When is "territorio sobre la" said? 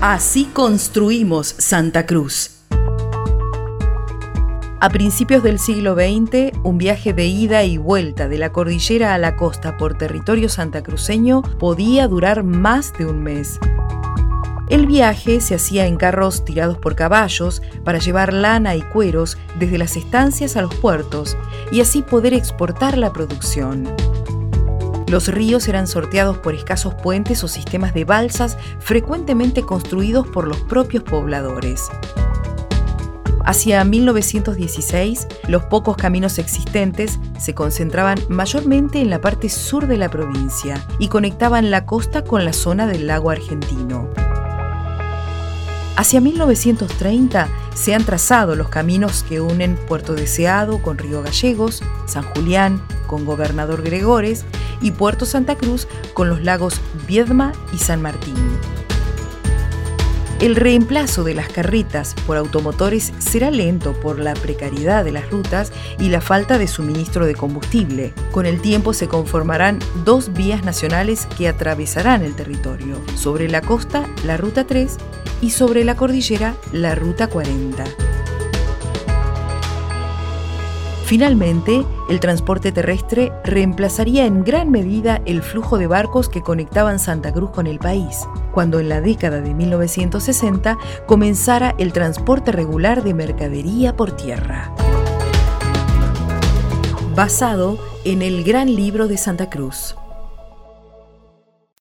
72.36-73.62